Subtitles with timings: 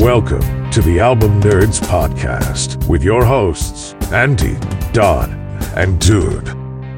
[0.00, 4.56] Welcome to the Album Nerds Podcast with your hosts, Andy,
[4.94, 5.30] Don,
[5.76, 6.54] and Dude.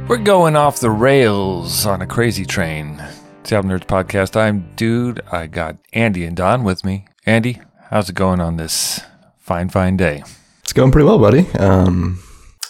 [0.09, 3.03] We're going off the rails on a crazy train.
[3.41, 4.37] It's the Album Nerds Podcast.
[4.37, 5.21] I'm Dude.
[5.33, 7.07] I got Andy and Don with me.
[7.27, 9.01] Andy, how's it going on this
[9.37, 10.23] fine, fine day?
[10.61, 11.51] It's going pretty well, buddy.
[11.59, 12.23] Um,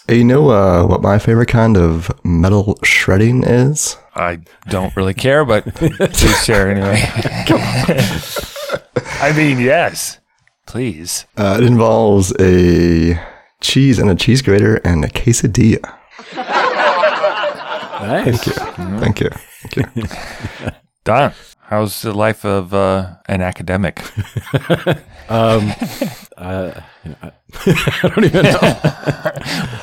[0.08, 3.98] you know uh, what my favorite kind of metal shredding is?
[4.14, 7.02] I don't really care, but please share anyway.
[9.20, 10.18] I mean, yes.
[10.66, 11.26] Please.
[11.36, 13.20] Uh, it involves a
[13.60, 15.98] cheese and a cheese grater and a quesadilla.
[18.02, 18.42] Nice.
[18.44, 19.28] Thank you.
[19.68, 20.04] Thank you.
[21.04, 24.02] Don, how's the life of uh, an academic?
[25.28, 25.72] Um,
[26.36, 26.80] uh,
[27.64, 28.58] I don't even know.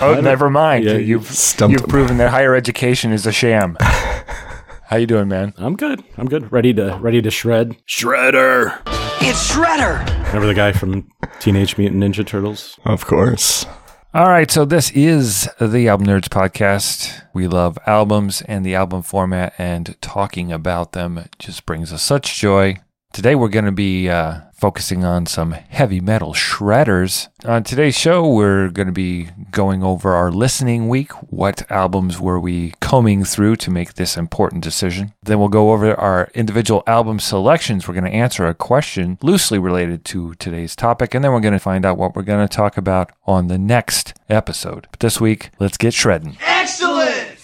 [0.02, 0.84] Oh, never mind.
[0.84, 3.78] Yeah, you've stumped you've proven that higher education is a sham.
[3.80, 5.54] How you doing, man?
[5.58, 6.04] I'm good.
[6.18, 6.52] I'm good.
[6.52, 7.78] Ready to ready to shred.
[7.88, 8.78] Shredder.
[9.22, 10.06] It's Shredder!
[10.28, 12.80] Remember the guy from Teenage Mutant Ninja Turtles?
[12.86, 13.66] Of course.
[14.14, 17.22] All right, so this is the Album Nerds podcast.
[17.34, 22.40] We love albums and the album format, and talking about them just brings us such
[22.40, 22.78] joy.
[23.12, 27.30] Today, we're going to be uh, focusing on some heavy metal shredders.
[27.46, 31.12] On today's show, we're going to be going over our listening week.
[31.32, 35.14] What albums were we combing through to make this important decision?
[35.24, 37.88] Then we'll go over our individual album selections.
[37.88, 41.54] We're going to answer a question loosely related to today's topic, and then we're going
[41.54, 44.88] to find out what we're going to talk about on the next episode.
[44.92, 46.38] But this week, let's get shredding.
[46.42, 47.38] Excellent!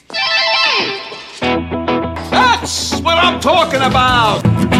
[1.39, 4.74] That's what I'm talking about!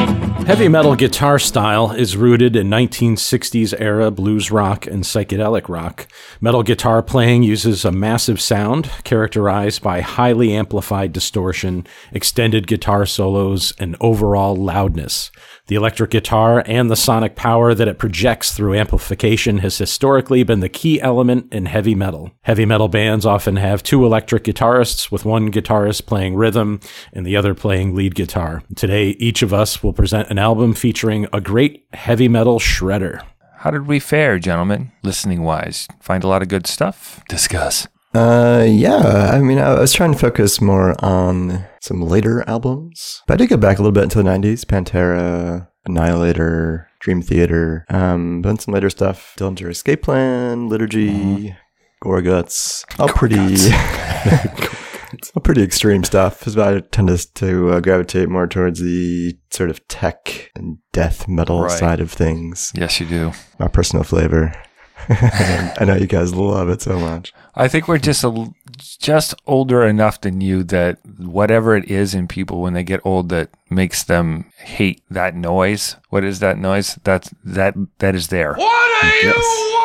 [0.46, 6.08] Heavy metal guitar style is rooted in 1960s era blues rock and psychedelic rock.
[6.40, 13.74] Metal guitar playing uses a massive sound characterized by highly amplified distortion, extended guitar solos,
[13.80, 15.32] and overall loudness.
[15.68, 20.60] The electric guitar and the sonic power that it projects through amplification has historically been
[20.60, 22.32] the key element in heavy metal.
[22.44, 26.80] Heavy metal bands often have two electric guitarists, with one guitarist playing rhythm
[27.14, 28.62] and the other playing lead guitar.
[28.76, 33.24] Today, each of us will present an album featuring a great heavy metal shredder.
[33.58, 35.88] How did we fare, gentlemen, listening wise?
[36.00, 37.24] Find a lot of good stuff?
[37.28, 37.88] Discuss.
[38.16, 39.32] Uh, yeah.
[39.34, 43.50] I mean, I was trying to focus more on some later albums, but I did
[43.50, 47.86] go back a little bit into the '90s: Pantera, Annihilator, Dream Theater.
[47.90, 51.56] Um, but then some later stuff: Dillinger Escape Plan, Liturgy,
[52.04, 52.86] Gorguts.
[53.00, 53.36] All pretty,
[55.36, 56.48] all pretty extreme stuff.
[56.48, 61.28] Is I tend to, to uh, gravitate more towards the sort of tech and death
[61.28, 61.72] metal Right.
[61.72, 62.72] side of things.
[62.76, 63.32] Yes, you do.
[63.60, 64.54] My personal flavor.
[65.10, 67.34] I know you guys love it so much.
[67.54, 72.14] I think we're just a, l- just older enough than you that whatever it is
[72.14, 75.96] in people when they get old that makes them hate that noise.
[76.10, 76.98] What is that noise?
[77.04, 78.54] That's that that is there.
[78.56, 79.34] What do you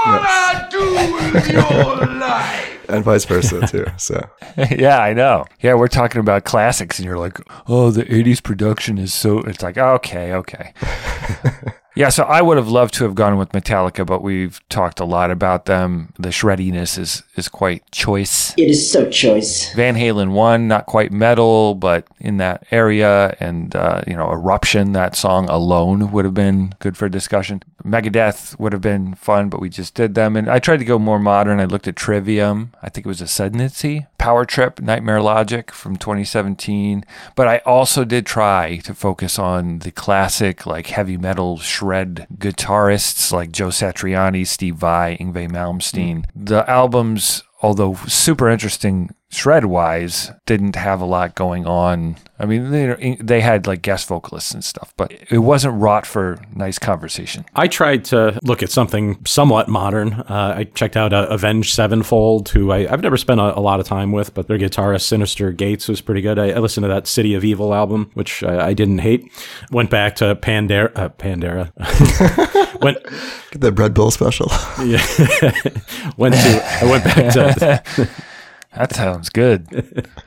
[0.06, 2.66] wanna do with your life?
[2.88, 3.86] And vice versa too.
[3.98, 4.28] So
[4.70, 5.44] yeah, I know.
[5.60, 7.38] Yeah, we're talking about classics, and you're like,
[7.68, 9.40] oh, the '80s production is so.
[9.40, 10.72] It's like, okay, okay.
[11.96, 15.04] yeah, so I would have loved to have gone with Metallica, but we've talked a
[15.04, 16.12] lot about them.
[16.18, 18.54] The shreddiness is is quite choice.
[18.56, 19.72] It is so choice.
[19.74, 24.92] Van Halen one, not quite metal, but in that area, and uh, you know, Eruption,
[24.92, 27.62] that song alone would have been good for discussion.
[27.84, 30.98] Megadeth would have been fun, but we just did them, and I tried to go
[30.98, 31.60] more modern.
[31.60, 35.96] I looked at Trivium, I think it was a Ascendancy, Power Trip, Nightmare Logic from
[35.96, 42.26] 2017, but I also did try to focus on the classic, like heavy metal shred
[42.36, 46.26] guitarists like Joe Satriani, Steve Vai, Yngwie Malmsteen.
[46.36, 52.16] The albums although super interesting shred wise, didn't have a lot going on.
[52.38, 56.38] I mean, they, they had like guest vocalists and stuff, but it wasn't wrought for
[56.54, 57.44] nice conversation.
[57.54, 60.14] I tried to look at something somewhat modern.
[60.14, 63.78] Uh, I checked out uh, Avenged Sevenfold, who I, I've never spent a, a lot
[63.78, 66.38] of time with, but their guitarist Synyster Gates was pretty good.
[66.38, 69.30] I, I listened to that City of Evil album, which I, I didn't hate.
[69.70, 70.90] Went back to Pandera.
[70.96, 71.70] Uh, Pandera.
[72.80, 72.98] went
[73.50, 74.48] get the Bread Bowl special.
[74.84, 75.04] yeah.
[76.16, 76.78] went to.
[76.80, 78.10] I went back to.
[78.76, 80.06] That sounds good.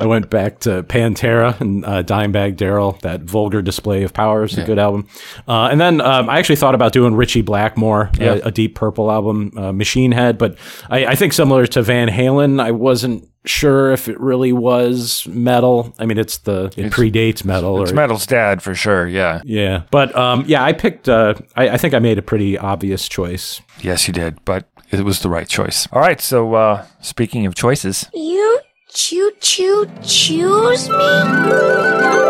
[0.00, 2.98] I went back to Pantera and uh, Dimebag Darrell.
[3.02, 5.06] That vulgar display of power is a good album.
[5.46, 8.34] Uh, and then um, I actually thought about doing Ritchie Blackmore, Yeah.
[8.34, 10.38] a, a Deep Purple album, uh, Machine Head.
[10.38, 10.56] But
[10.90, 15.94] I, I think similar to Van Halen, I wasn't sure if it really was metal.
[16.00, 17.80] I mean, it's the it predates metal.
[17.82, 19.06] It's or, Metal's dad for sure.
[19.06, 19.40] Yeah.
[19.44, 21.08] Yeah, but um, yeah, I picked.
[21.08, 23.60] Uh, I, I think I made a pretty obvious choice.
[23.80, 25.88] Yes, you did, but it was the right choice.
[25.92, 26.20] All right.
[26.20, 32.22] So, uh, speaking of choices, You choo choo choose me?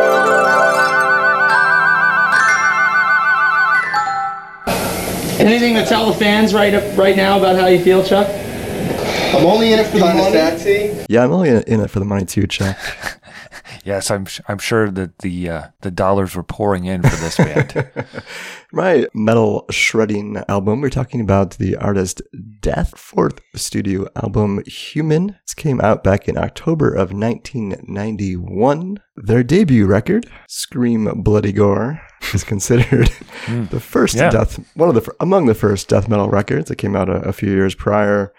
[5.39, 8.29] Anything to tell the fans right up, right now about how you feel, Chuck?
[9.35, 11.05] I'm only in it for the money.
[11.09, 12.77] Yeah, I'm only in in it for the money too, Chuck.
[13.85, 17.91] Yes, I'm I'm sure that the uh, the dollars were pouring in for this band.
[18.73, 22.23] My metal shredding album, we're talking about the artist
[22.61, 25.37] Death, fourth studio album, Human.
[25.47, 28.99] This came out back in October of 1991.
[29.17, 32.01] Their debut record, Scream Bloody Gore,
[32.35, 33.11] is considered
[33.49, 34.31] the first Yeah.
[34.31, 37.33] death, one of the, among the first death metal records that came out a, a
[37.33, 38.33] few years prior.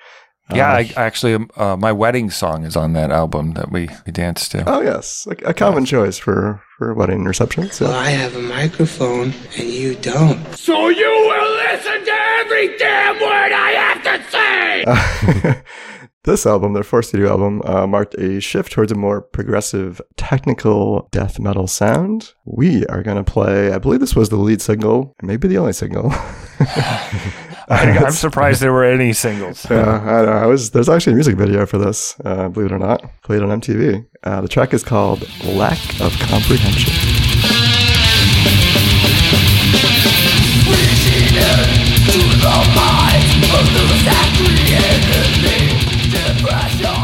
[0.51, 3.71] Yeah, Uh, I, I actually, um, uh, my wedding song is on that album that
[3.71, 4.63] we, we danced to.
[4.67, 7.79] Oh yes, a, a common choice for for wedding receptions.
[7.79, 10.53] Well, I have a microphone and you don't.
[10.55, 15.63] So you will listen to every damn word I have to say!
[16.23, 21.07] this album, their fourth studio album, uh, marked a shift towards a more progressive, technical
[21.11, 22.33] death metal sound.
[22.45, 23.71] We are going to play.
[23.71, 26.11] I believe this was the lead single, maybe the only single.
[27.69, 29.65] I, I'm surprised there were any singles.
[29.69, 30.31] Yeah, I know.
[30.31, 32.15] I was there's actually a music video for this.
[32.23, 34.05] Uh, believe it or not, played on MTV.
[34.23, 36.93] Uh, the track is called "Lack of Comprehension."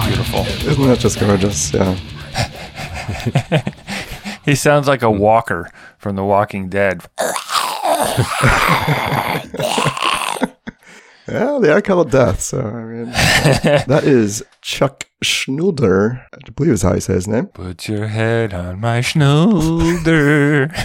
[0.05, 0.45] Beautiful.
[0.69, 1.73] Isn't that just gorgeous?
[1.73, 3.69] Yeah.
[4.49, 5.69] He sounds like a walker
[5.99, 7.03] from The Walking Dead.
[11.31, 12.41] Yeah, they are called Death.
[12.41, 16.25] So I mean, that is Chuck Schnulder.
[16.33, 17.47] I believe is how you say his name.
[17.47, 20.67] Put your head on my shoulder.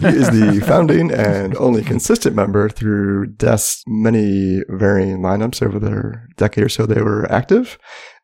[0.00, 6.28] He is the founding and only consistent member through Death's many varying lineups over their
[6.36, 7.78] decade or so they were active.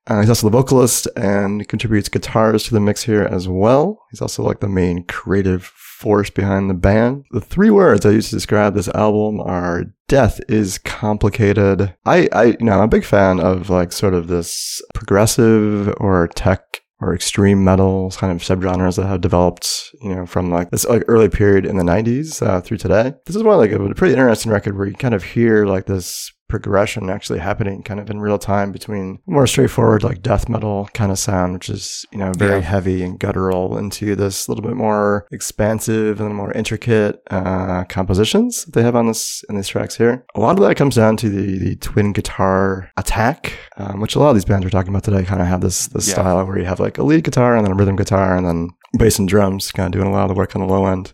[0.06, 4.00] Uh, he's also the vocalist and contributes guitars to the mix here as well.
[4.10, 7.24] He's also like the main creative force behind the band.
[7.32, 11.94] The three words I use to describe this album are death is complicated.
[12.04, 16.28] I, I, you know, I'm a big fan of like sort of this progressive or
[16.28, 16.62] tech
[17.00, 21.02] or extreme metal kind of subgenres that have developed, you know, from like this like
[21.08, 23.12] early period in the 90s uh, through today.
[23.26, 26.32] This is one like a pretty interesting record where you kind of hear like this
[26.48, 31.10] progression actually happening kind of in real time between more straightforward like death metal kind
[31.10, 32.66] of sound which is you know very Yeah.
[32.66, 38.74] heavy and guttural into this little bit more expansive and more intricate uh, compositions that
[38.74, 41.28] they have on this in these tracks here a lot of that comes down to
[41.28, 45.04] the the twin guitar attack um, which a lot of these bands we're talking about
[45.04, 46.14] today kind of have this this Yeah.
[46.14, 48.70] style where you have like a lead guitar and then a rhythm guitar and then
[48.98, 51.12] bass and drums kind of doing a lot of the work on the low end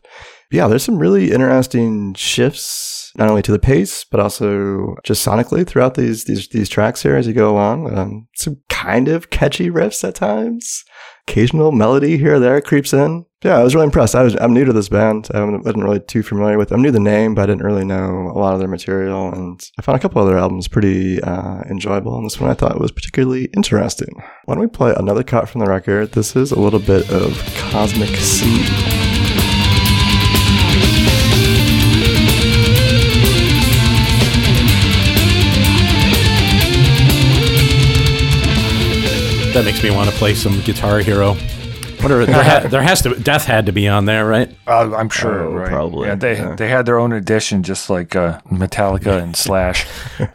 [0.50, 5.66] yeah, there's some really interesting shifts, not only to the pace, but also just sonically
[5.66, 7.96] throughout these these these tracks here as you go along.
[7.96, 10.84] Um, some kind of catchy riffs at times.
[11.28, 13.26] Occasional melody here or there creeps in.
[13.44, 14.14] Yeah, I was really impressed.
[14.14, 15.28] I was I'm new to this band.
[15.34, 16.72] I wasn't really too familiar with.
[16.72, 19.60] I knew the name, but I didn't really know a lot of their material, and
[19.78, 22.16] I found a couple other albums pretty uh, enjoyable.
[22.16, 24.14] And this one I thought was particularly interesting.
[24.44, 26.12] Why don't we play another cut from the record?
[26.12, 27.36] This is a little bit of
[27.70, 28.91] Cosmic Sea.
[39.52, 41.36] That makes me want to play some Guitar Hero.
[42.02, 42.26] Whatever.
[42.32, 44.54] There, ha- there has to Death had to be on there, right?
[44.66, 45.68] Uh, I'm sure, Oh, right?
[45.68, 46.54] probably, Yeah, they yeah.
[46.56, 49.86] they had their own edition, just like uh, Metallica and Slash.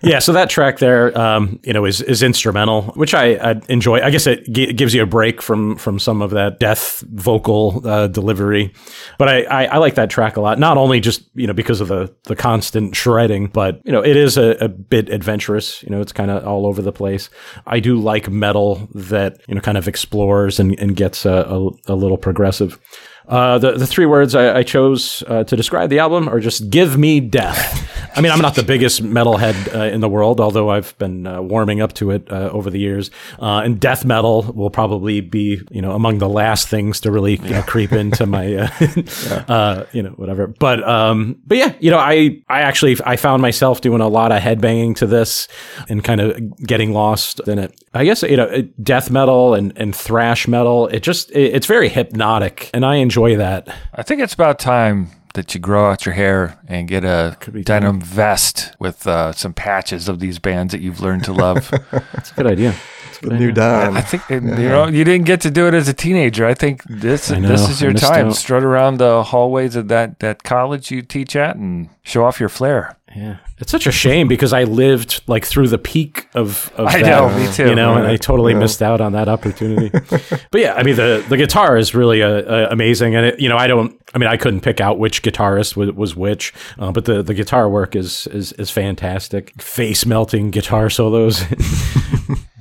[0.01, 3.99] yeah, so that track there, um, you know, is is instrumental, which I, I enjoy.
[4.01, 7.81] I guess it gi- gives you a break from from some of that death vocal
[7.87, 8.73] uh, delivery,
[9.17, 10.59] but I, I I like that track a lot.
[10.59, 14.15] Not only just you know because of the the constant shredding, but you know it
[14.15, 15.81] is a, a bit adventurous.
[15.83, 17.29] You know, it's kind of all over the place.
[17.65, 21.56] I do like metal that you know kind of explores and and gets a, a,
[21.87, 22.79] a little progressive.
[23.27, 26.69] Uh, the the three words I, I chose uh, to describe the album are just
[26.69, 27.87] "give me death."
[28.17, 31.39] I mean, I'm not the biggest metalhead uh, in the world, although I've been uh,
[31.39, 33.11] warming up to it uh, over the years.
[33.39, 37.37] Uh, and death metal will probably be, you know, among the last things to really
[37.37, 40.47] know, creep into my, uh, uh, you know, whatever.
[40.47, 44.31] But, um, but yeah, you know, I, I actually, I found myself doing a lot
[44.31, 45.47] of headbanging to this
[45.87, 47.79] and kind of getting lost in it.
[47.97, 51.89] I guess, you know, death metal and, and thrash metal, it just, it, it's very
[51.89, 53.67] hypnotic and I enjoy that.
[53.93, 57.61] I think it's about time that you grow out your hair and get a be
[57.63, 61.69] denim vest with uh, some patches of these bands that you've learned to love.
[61.91, 62.75] That's a good idea.
[63.05, 63.53] That's a good The new idea.
[63.53, 63.97] Don.
[63.97, 66.45] I think you know you didn't get to do it as a teenager.
[66.45, 68.29] I think this I know, this is your time.
[68.29, 68.35] out.
[68.35, 72.49] Strut around the hallways of that that college you teach at and show off your
[72.49, 72.96] flair.
[73.15, 77.01] Yeah, it's such a shame because I lived like through the peak of, of I
[77.01, 77.69] that, know, me too.
[77.69, 78.59] You know, and I totally Yeah.
[78.59, 79.89] missed out on that opportunity.
[80.51, 83.49] but yeah, I mean the the guitar is really uh, uh, amazing, and it, you
[83.49, 83.99] know I don't.
[84.13, 87.33] I mean I couldn't pick out which guitarist was, was which, uh, but the, the
[87.33, 89.59] guitar work is is is fantastic.
[89.61, 91.43] Face melting guitar solos.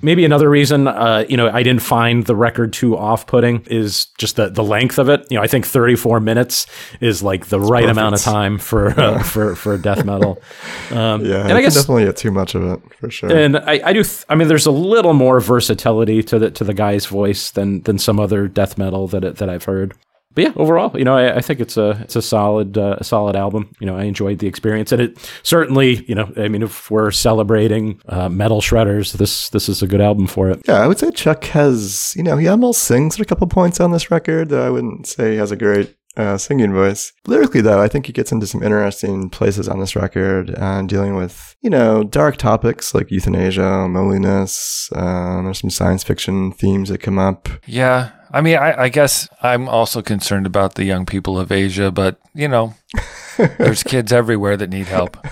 [0.07, 4.37] Maybe another reason, uh, you know, I didn't find the record too off-putting is just
[4.37, 5.27] the, the length of it.
[5.31, 6.67] You know, I think 34 minutes
[7.01, 10.41] is like the right amount of time for uh, for for death metal.
[10.93, 13.37] Um, Yeah, and I guess definitely get too much of it for sure.
[13.37, 14.05] and I, I do.
[14.05, 17.83] Th- I mean, there's a little more versatility to the to the guy's voice than
[17.83, 19.95] than some other death metal that it, that I've heard.
[20.37, 23.05] But yeah, overall, you know, I, I think it's a it's a solid uh, a
[23.05, 23.73] solid album.
[23.81, 27.11] You know, I enjoyed the experience, and it certainly, you know, I mean, if we're
[27.11, 30.61] celebrating uh, metal shredders, this this is a good album for it.
[30.69, 33.81] Yeah, I would say Chuck has, you know, he almost sings at a couple points
[33.81, 37.15] on this record, though I wouldn't say he has a great uh, singing voice.
[37.27, 41.15] Lyrically, though, I think he gets into some interesting places on this record, uh, dealing
[41.15, 44.91] with, you know, dark topics like euthanasia, loneliness.
[44.95, 47.49] Uh, there's some science fiction themes that come up.
[47.67, 48.11] Yeah.
[48.37, 52.21] I mean, I, I guess I'm also concerned about the young people of Asia, but,
[52.35, 52.75] you know,
[53.59, 55.17] there's kids everywhere that need help.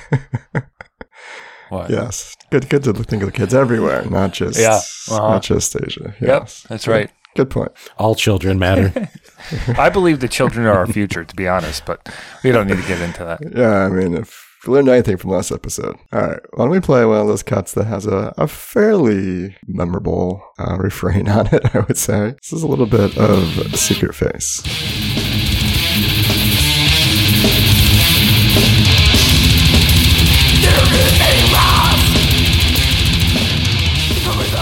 [1.70, 1.90] What?
[1.90, 4.76] Yes, good, good to think of the kids everywhere, not just, Yeah,
[5.10, 5.16] uh-huh.
[5.32, 6.14] not just Asia.
[6.20, 6.66] Yep, Yes.
[6.68, 7.10] that's right.
[7.34, 7.72] Good point.
[7.98, 9.08] All children matter.
[9.78, 12.08] I believe the children are our future, to be honest, but
[12.44, 13.40] we don't need to get into that.
[13.56, 16.80] Yeah, I mean, if we learned anything from last episode, all right, why don't we
[16.80, 21.62] play one of those cuts that has a, a fairly memorable uh, refrain on it,
[21.74, 22.34] I would say.
[22.40, 24.62] This is a little bit of Secret Face.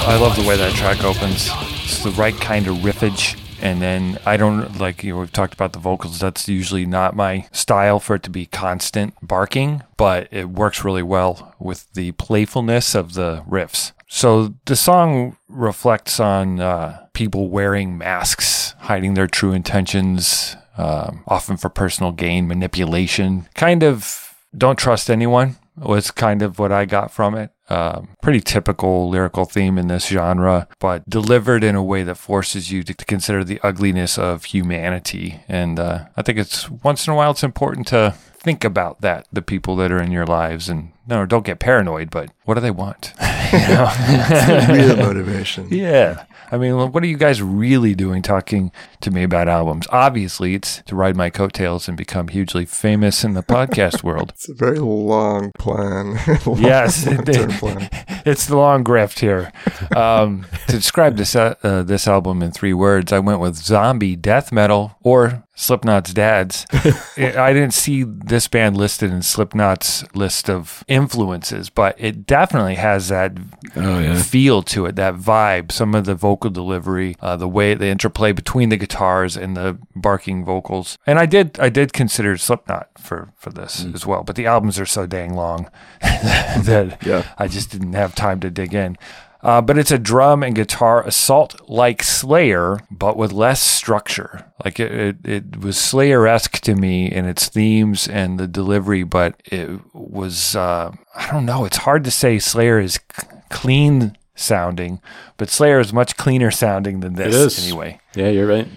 [0.04, 1.49] I love the way that track opens.
[1.85, 3.38] It's the right kind of riffage.
[3.62, 6.19] And then I don't like, you know, we've talked about the vocals.
[6.19, 11.02] That's usually not my style for it to be constant barking, but it works really
[11.02, 13.92] well with the playfulness of the riffs.
[14.09, 21.57] So the song reflects on uh, people wearing masks, hiding their true intentions, um, often
[21.57, 23.49] for personal gain, manipulation.
[23.54, 27.50] Kind of don't trust anyone was kind of what I got from it.
[27.69, 32.71] Um, pretty typical lyrical theme in this genre, but delivered in a way that forces
[32.71, 35.41] you to, to consider the ugliness of humanity.
[35.49, 39.26] And uh, I think it's once in a while it's important to think about that,
[39.33, 42.61] the people that are in your lives, and no, don't get paranoid, but what do
[42.61, 43.12] they want?
[43.52, 44.66] you know?
[44.71, 45.68] Real motivation.
[45.71, 46.25] Yeah.
[46.50, 49.87] I mean, what are you guys really doing talking to me about albums?
[49.90, 54.30] Obviously, it's to ride my coattails and become hugely famous in the podcast world.
[54.35, 56.18] It's a very long plan.
[56.44, 57.88] Long- Yes, long-term plan.
[58.26, 59.50] it's the long grift here.
[59.97, 64.14] Um, to describe this uh, uh, this album in three words, I went with zombie
[64.16, 66.66] death metal or Slipknot's dads.
[67.16, 73.09] I didn't see this band listed in Slipknot's list of influences, but it definitely has
[73.09, 73.38] that
[73.76, 74.21] oh yeah.
[74.21, 78.33] feel to it, that vibe, some of the vocal delivery, uh, the way the interplay
[78.33, 80.99] between the guitars and the barking vocals.
[81.07, 84.81] And I did I did consider Slipknot for for this as well, but the albums
[84.81, 85.71] are so dang long
[86.02, 87.25] that Yeah.
[87.38, 88.99] I just didn't have time to dig in.
[89.42, 94.44] Uh, but it's a drum and guitar assault like Slayer, but with less structure.
[94.64, 99.02] Like it, it, it was Slayer esque to me in its themes and the delivery,
[99.02, 104.16] but it was, uh, I don't know, it's hard to say Slayer is c- clean
[104.37, 105.00] sounding,
[105.37, 107.66] but Slayer is much cleaner sounding than this is.
[107.66, 108.00] anyway.
[108.14, 108.68] Yeah, you're right.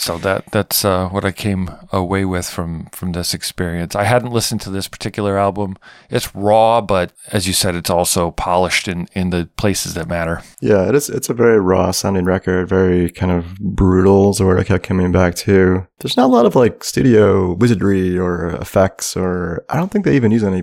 [0.00, 3.94] So that that's uh, what I came away with from from this experience.
[3.94, 5.76] I hadn't listened to this particular album.
[6.08, 10.42] It's raw, but as you said, it's also polished in in the places that matter.
[10.60, 11.10] Yeah, it is.
[11.10, 14.30] It's a very raw sounding record, very kind of brutal.
[14.30, 15.86] Is word I kept coming back to.
[15.98, 20.16] There's not a lot of like studio wizardry or effects, or I don't think they
[20.16, 20.62] even use any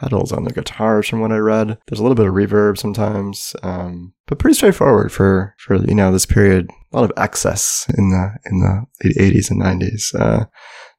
[0.00, 1.78] pedals on the guitars from what I read.
[1.86, 6.10] There's a little bit of reverb sometimes, um, but pretty straightforward for for you know
[6.10, 6.70] this period.
[6.92, 10.14] A lot of excess in the in the late 80s and 90s.
[10.18, 10.46] Uh,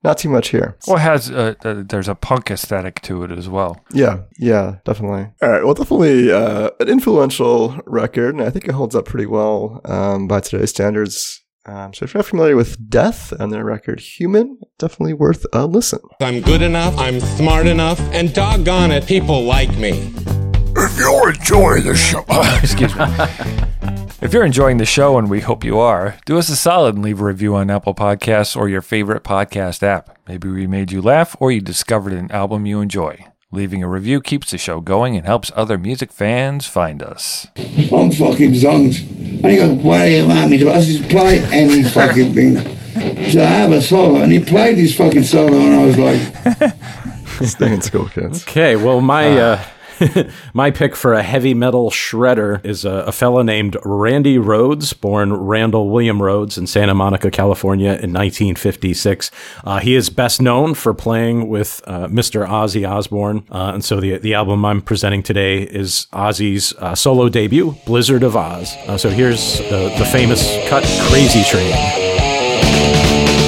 [0.03, 0.77] not too much here.
[0.87, 3.83] Well, it has uh, uh, there's a punk aesthetic to it as well.
[3.91, 5.27] Yeah, yeah, definitely.
[5.41, 9.25] All right, well, definitely uh, an influential record, and I think it holds up pretty
[9.25, 11.41] well um, by today's standards.
[11.65, 15.65] Um, so if you're not familiar with Death and their record Human, definitely worth a
[15.65, 15.99] listen.
[16.21, 20.13] I'm good enough, I'm smart enough, and doggone it, people like me.
[20.77, 22.23] If you enjoy the show,
[22.63, 24.05] Excuse me.
[24.21, 27.03] If you're enjoying the show, and we hope you are, do us a solid and
[27.05, 30.17] leave a review on Apple Podcasts or your favorite podcast app.
[30.27, 33.25] Maybe we made you laugh or you discovered an album you enjoy.
[33.49, 37.47] Leaving a review keeps the show going and helps other music fans find us.
[37.57, 39.43] I'm fucking zonked.
[39.45, 42.57] I ain't got why you want me to I just play any fucking thing.
[43.31, 47.47] So I have a solo and he played his fucking solo and I was like
[47.47, 48.43] Stay in school, kids.
[48.43, 49.63] Okay, well, my uh,
[50.53, 55.89] my pick for a heavy metal shredder is a, a named Randy Rhoads, born Randall
[55.89, 59.31] William Rhoads in Santa Monica, California, in 1956.
[59.63, 62.47] Uh, he is best known for playing with uh, Mr.
[62.47, 67.29] Ozzy Osbourne, uh, and so the the album I'm presenting today is Ozzy's uh, solo
[67.29, 68.75] debut, Blizzard of Oz.
[68.87, 73.38] Uh, so here's the, the famous cut, Crazy Train.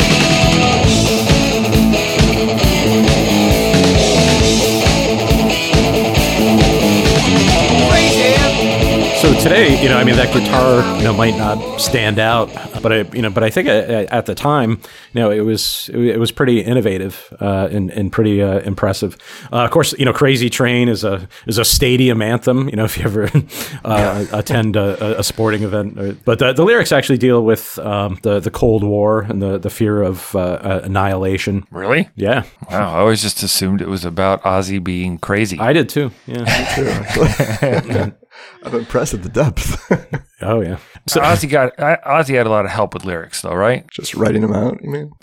[9.42, 12.48] Today, you know, I mean, that guitar, you know, might not stand out,
[12.84, 14.80] but I, you know, but I think at, at the time,
[15.14, 19.18] you know, it was it was pretty innovative uh, and and pretty uh, impressive.
[19.52, 22.70] Uh, of course, you know, "Crazy Train" is a is a stadium anthem.
[22.70, 23.32] You know, if you ever
[23.86, 28.40] uh, attend a, a sporting event, but the, the lyrics actually deal with um, the
[28.40, 31.66] the Cold War and the the fear of uh, annihilation.
[31.72, 32.10] Really?
[32.16, 32.44] Yeah.
[32.70, 32.94] Wow.
[32.94, 35.58] I always just assumed it was about Ozzy being crazy.
[35.60, 36.12] I did too.
[36.28, 38.12] Yeah.
[38.64, 38.70] Too.
[38.70, 39.92] I'm impressed at the depth.
[40.42, 40.78] oh yeah.
[41.08, 43.86] So uh, Ozzy got Ozzy had a lot of help with lyrics, though, right?
[43.92, 44.78] Just writing them out.
[44.84, 45.12] You mean?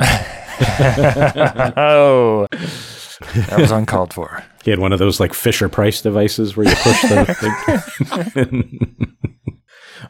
[1.77, 4.45] oh, that was uncalled for.
[4.65, 8.89] He had one of those like Fisher Price devices where you push the.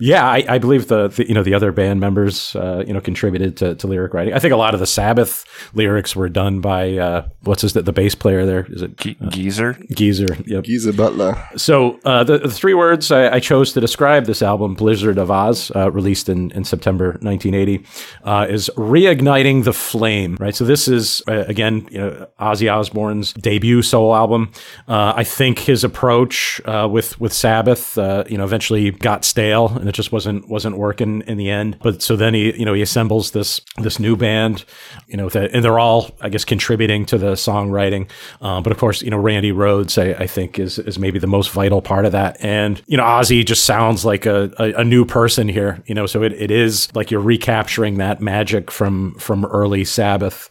[0.00, 3.00] Yeah, I, I believe the, the, you know the other band members uh, you know
[3.00, 4.34] contributed to, to lyric writing.
[4.34, 7.92] I think a lot of the Sabbath lyrics were done by uh, what's his the
[7.92, 11.42] bass player there is it Ge- Geezer Geezer yep Geezer Butler.
[11.56, 15.30] So uh, the, the three words I, I, chose to describe this album, Blizzard of
[15.30, 17.84] Oz, uh, released in, in September 1980,
[18.24, 20.36] uh, is reigniting the flame.
[20.40, 20.54] Right.
[20.54, 24.52] So this is uh, again you know Ozzy Osbourne's debut solo album.
[24.88, 30.12] I think his approach with with Sabbath you know eventually got stale and it just
[30.12, 31.78] wasn't wasn't working in the end.
[31.82, 34.64] But so then he you know he assembles this this new band,
[35.06, 38.10] you know, and they're all I guess contributing to the songwriting.
[38.40, 41.26] Um, but of course, you know, Randy Rhoads I, I, think is is maybe the
[41.26, 42.36] most vital part of that.
[42.40, 45.82] And you know, Ozzy just sounds like a, a, a new person here.
[45.86, 50.50] You know, so it, it is like you're recapturing that magic from from early Sabbath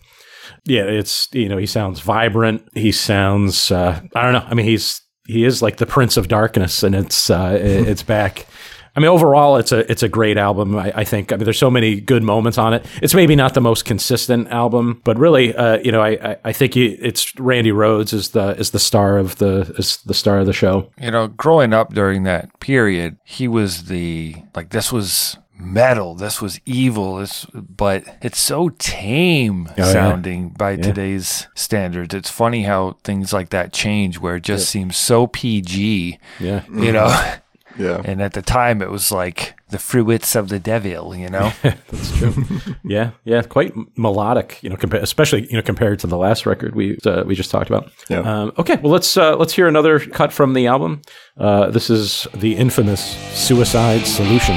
[0.68, 2.68] yeah, it's you know he sounds vibrant.
[2.74, 4.46] He sounds uh, I don't know.
[4.48, 8.48] I mean he's he is like the Prince of Darkness, and it's uh, it's back.
[8.98, 10.76] I mean, overall, it's a it's a great album.
[10.76, 11.32] I, I, think.
[11.32, 12.84] I mean, there's so many good moments on it.
[13.00, 16.74] It's maybe not the most consistent album, but really, uh, you know, I I think
[16.74, 20.48] he, it's Randy Rhoads is the is the star of the is the star of
[20.48, 20.90] the show.
[21.00, 26.16] You know, growing up during that period, he was the like this was metal.
[26.16, 27.18] This was evil.
[27.18, 30.58] This, but it's so tame oh, sounding yeah.
[30.58, 30.82] by yeah.
[30.82, 32.16] today's standards.
[32.16, 34.82] It's funny how things like that change, where it just yeah.
[34.82, 36.18] seems so PG.
[36.40, 37.36] Yeah, you know.
[37.78, 38.02] Yeah.
[38.04, 41.52] And at the time, it was like the fruits of the devil, you know?
[41.62, 42.34] That's true.
[42.84, 43.12] yeah.
[43.26, 43.42] Yeah.
[43.44, 47.24] Quite melodic, you know, compa- especially, you know, compared to the last record we, uh,
[47.26, 47.92] we just talked about.
[48.10, 48.20] Yeah.
[48.20, 48.78] Um, okay.
[48.78, 51.02] Well, let's, uh, let's hear another cut from the album.
[51.38, 53.02] Uh, this is the infamous
[53.38, 54.56] Suicide Solution.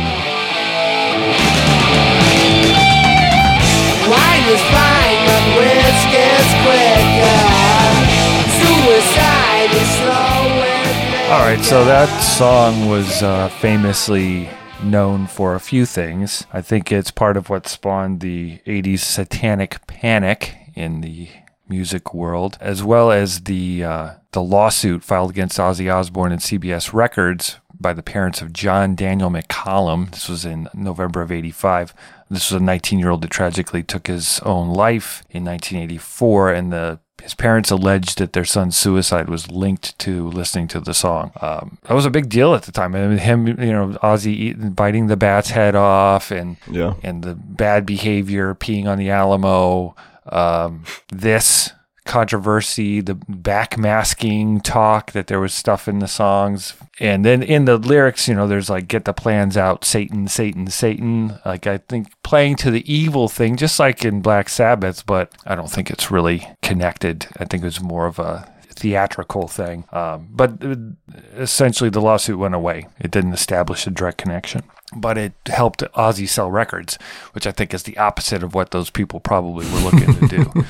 [4.11, 5.70] Wine is fine, but
[11.31, 14.51] all right, so that song was uh, famously
[14.83, 16.45] known for a few things.
[16.53, 21.29] I think it's part of what spawned the 80s satanic panic in the
[21.69, 26.93] music world, as well as the uh, the lawsuit filed against Ozzy Osbourne and CBS
[26.93, 30.11] Records by the parents of John Daniel McCollum.
[30.11, 31.95] This was in November of 85.
[32.29, 36.73] This was a 19 year old that tragically took his own life in 1984, and
[36.73, 41.33] the his parents alleged that their son's suicide was linked to listening to the song.
[41.41, 42.95] Um, that was a big deal at the time.
[42.95, 46.95] I mean, him, you know, Ozzy eating, biting the bat's head off, and yeah.
[47.03, 49.95] and the bad behavior, peeing on the Alamo.
[50.27, 51.73] Um, this
[52.11, 56.75] controversy, the backmasking talk that there was stuff in the songs.
[56.99, 60.67] And then in the lyrics, you know, there's like, get the plans out, Satan, Satan,
[60.67, 61.39] Satan.
[61.47, 65.55] Like, I think playing to the evil thing, just like in Black Sabbath, but I
[65.55, 67.29] don't think it's really connected.
[67.39, 69.85] I think it was more of a theatrical thing.
[69.93, 70.75] Um, but uh,
[71.37, 72.89] essentially, the lawsuit went away.
[72.99, 76.99] It didn't establish a direct connection but it helped Ozzy sell records,
[77.33, 80.65] which I think is the opposite of what those people probably were looking to do.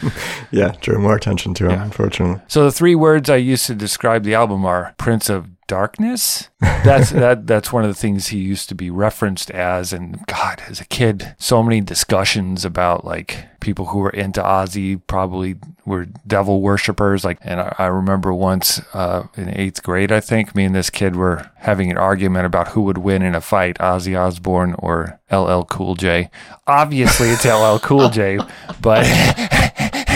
[0.50, 1.84] yeah, drew more attention to him, yeah.
[1.84, 2.42] unfortunately.
[2.48, 6.50] So the three words I used to describe the album are Prince of darkness.
[6.60, 9.92] That's that that's one of the things he used to be referenced as.
[9.92, 15.00] And God, as a kid, so many discussions about like people who were into Ozzy
[15.06, 15.56] probably
[15.86, 17.24] were devil worshippers.
[17.24, 20.90] Like, and I, I remember once uh, in eighth grade, I think me and this
[20.90, 25.20] kid were having an argument about who would win in a fight, Ozzy Osbourne or
[25.30, 26.30] LL Cool J.
[26.66, 28.38] Obviously, it's LL Cool J,
[28.82, 29.06] but.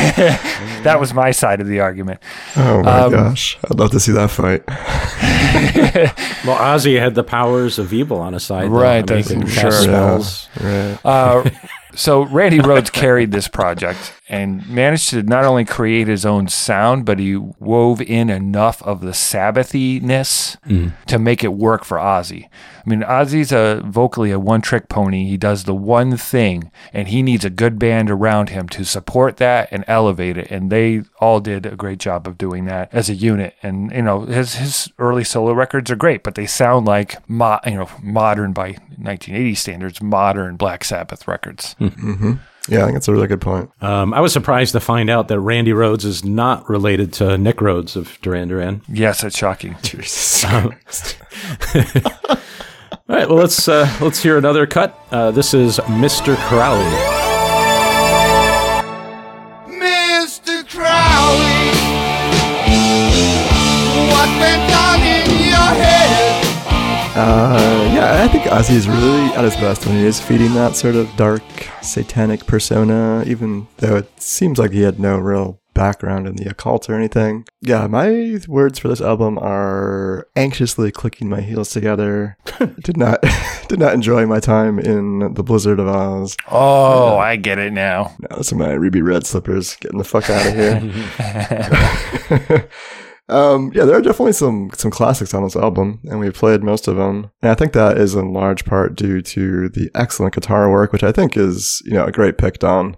[0.84, 2.20] that was my side of the argument.
[2.56, 4.62] Oh my Um, gosh, I'd love to see that fight.
[6.44, 8.74] Well, Ozzy had the powers of evil on his side, though.
[8.80, 9.62] Right, I mean, he that's- sure.
[9.70, 10.48] cast spells.
[10.60, 10.98] Right.
[11.04, 11.48] Uh,
[11.94, 17.04] so Randy Rhoads carried this project and managed to not only create his own sound,
[17.04, 20.92] but he wove in enough of the Sabbathiness mm.
[21.06, 22.48] to make it work for Ozzy.
[22.86, 25.24] I mean, Ozzy's a vocally a one-trick pony.
[25.24, 29.38] He does the one thing, and he needs a good band around him to support
[29.38, 30.50] that and elevate it.
[30.50, 33.54] And they all did a great job of doing that as a unit.
[33.62, 37.60] And you know, his his early solo records are great, but they sound like mo-
[37.64, 41.76] you know modern by 1980 standards, modern Black Sabbath records.
[41.90, 42.32] Hmm
[42.68, 43.70] Yeah, I think that's a really good point.
[43.82, 47.60] Um, I was surprised to find out that Randy Rhoads is not related to Nick
[47.60, 48.82] Rhodes of Duran Duran.
[48.88, 49.76] Yes, that's shocking.
[49.82, 50.44] Jesus.
[50.44, 50.74] Um,
[53.06, 54.98] All right, well let's uh, let's hear another cut.
[55.10, 56.36] Uh, this is Mr.
[56.48, 57.23] Crowley.
[67.26, 70.76] Uh, yeah, I think Ozzy is really at his best when he is feeding that
[70.76, 71.42] sort of dark,
[71.80, 76.90] satanic persona, even though it seems like he had no real background in the occult
[76.90, 77.46] or anything.
[77.62, 82.36] Yeah, my words for this album are anxiously clicking my heels together.
[82.82, 83.24] did not
[83.68, 86.36] did not enjoy my time in the Blizzard of Oz.
[86.50, 88.14] Oh, I get it now.
[88.18, 89.76] Now those are my ruby red slippers.
[89.76, 90.82] Getting the fuck out of here.
[93.28, 96.88] um, yeah, there are definitely some some classics on this album, and we played most
[96.88, 97.30] of them.
[97.42, 101.02] And I think that is in large part due to the excellent guitar work, which
[101.04, 102.96] I think is you know a great pick on,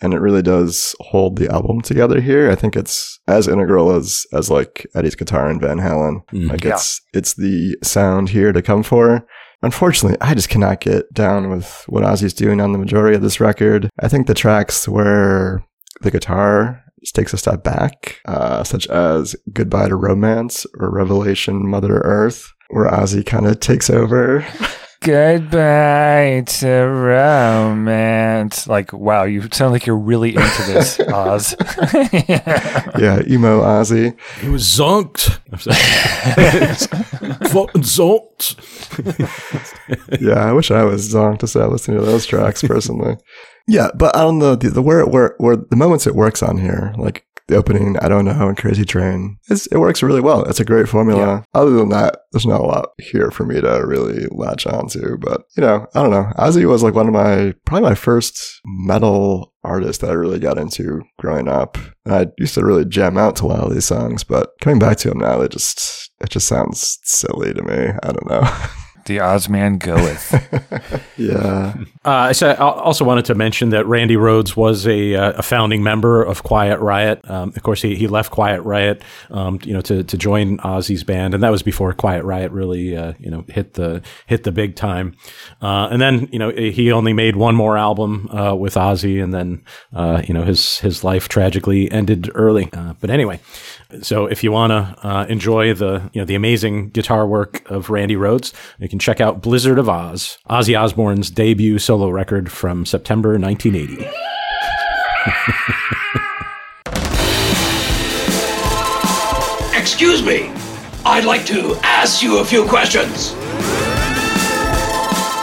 [0.00, 2.50] and it really does hold the album together here.
[2.50, 6.20] I think it's as integral as as like Eddie's guitar in Van Halen.
[6.32, 6.50] Mm.
[6.50, 6.74] Like Yeah.
[6.74, 9.26] it's it's the sound here to come for.
[9.62, 13.40] Unfortunately, I just cannot get down with what Ozzy's doing on the majority of this
[13.40, 13.90] record.
[13.98, 15.64] I think the tracks where
[16.02, 21.68] the guitar just takes a step back, uh, such as Goodbye to Romance or Revelation
[21.68, 24.46] Mother Earth, where Ozzy kind of takes over.
[25.06, 28.66] Goodbye to romance.
[28.66, 31.54] Like, wow, you sound like you're really into this, Oz.
[32.12, 34.18] yeah, emo Ozzy.
[34.40, 35.38] He was zonked.
[35.52, 35.76] I'm sorry.
[37.50, 38.56] Fucking zonked.
[40.20, 43.16] yeah, I wish I was zonked to start listening to those tracks personally.
[43.66, 46.42] Yeah, but I don't know the, the where it where where the moments it works
[46.42, 50.20] on here, like the opening, I don't know, and Crazy Train, it's, it works really
[50.20, 50.44] well.
[50.44, 51.44] It's a great formula.
[51.54, 55.16] Other than that, there's not a lot here for me to really latch onto.
[55.16, 56.32] But you know, I don't know.
[56.38, 60.58] Ozzy was like one of my probably my first metal artist that I really got
[60.58, 61.78] into growing up.
[62.04, 64.78] And I used to really jam out to a lot of these songs, but coming
[64.78, 67.92] back to them now, they just it just sounds silly to me.
[68.02, 68.42] I don't know.
[69.06, 70.32] the Ozman goeth.
[71.16, 71.74] yeah.
[72.04, 75.82] Uh, so I also wanted to mention that Randy Rhoads was a, uh, a founding
[75.82, 77.20] member of Quiet Riot.
[77.28, 81.04] Um, of course, he, he left Quiet Riot, um, you know, to, to join Ozzy's
[81.04, 84.52] band, and that was before Quiet Riot really, uh, you know, hit the hit the
[84.52, 85.16] big time.
[85.62, 89.32] Uh, and then, you know, he only made one more album uh, with Ozzy, and
[89.32, 89.64] then,
[89.94, 92.68] uh, you know, his his life tragically ended early.
[92.72, 93.40] Uh, but anyway,
[94.02, 97.90] so if you want to uh, enjoy the you know the amazing guitar work of
[97.90, 102.84] Randy Rhoads, you can check out Blizzard of Oz, Ozzy Osbourne's debut solo record from
[102.84, 104.06] September 1980.
[109.78, 110.50] Excuse me.
[111.04, 113.34] I'd like to ask you a few questions.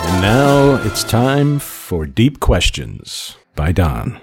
[0.06, 4.19] And now it's time for Deep Questions by Don.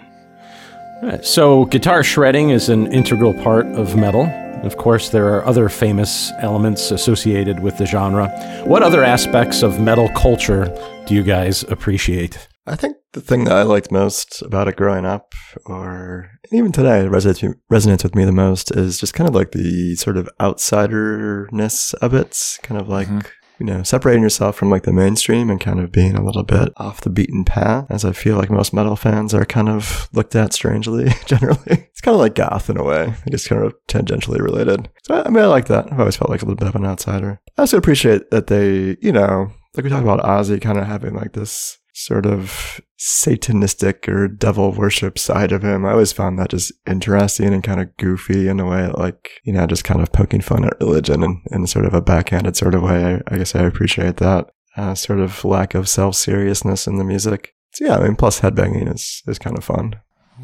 [1.02, 4.26] Right, so, guitar shredding is an integral part of metal.
[4.62, 8.28] Of course, there are other famous elements associated with the genre.
[8.66, 10.66] What other aspects of metal culture
[11.06, 12.46] do you guys appreciate?
[12.66, 15.32] I think the thing that I liked most about it growing up,
[15.64, 19.94] or even today, resonates, resonates with me the most, is just kind of like the
[19.96, 22.58] sort of outsiderness of it.
[22.62, 23.26] Kind of like, mm-hmm.
[23.61, 26.73] You know, separating yourself from like the mainstream and kind of being a little bit
[26.79, 30.35] off the beaten path, as I feel like most metal fans are kind of looked
[30.35, 31.61] at strangely, generally.
[31.66, 34.88] It's kind of like goth in a way, I guess kind of tangentially related.
[35.05, 35.92] So, I mean, I like that.
[35.92, 37.40] I've always felt like a little bit of an outsider.
[37.59, 41.14] I also appreciate that they, you know, like we talked about Ozzy kind of having
[41.14, 45.84] like this sort of satanistic or devil worship side of him.
[45.84, 49.52] I always found that just interesting and kind of goofy in a way, like, you
[49.52, 52.74] know, just kind of poking fun at religion in, in sort of a backhanded sort
[52.74, 53.04] of way.
[53.04, 57.04] I, I guess I appreciate that uh, sort of lack of self seriousness in the
[57.04, 57.54] music.
[57.72, 60.00] So yeah, I mean, plus headbanging is, is kind of fun.